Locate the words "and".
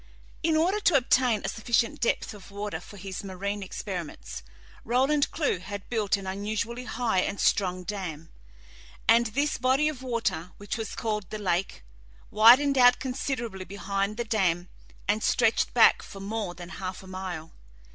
7.19-7.39, 9.07-9.27, 15.07-15.21